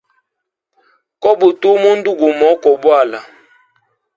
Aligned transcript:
Kobutuwa 1.21 1.73
mundu 1.83 2.09
gumo 2.19 2.49
kowa 2.61 2.79
bwala. 2.81 3.19